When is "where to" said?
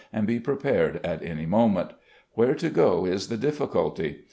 2.33-2.71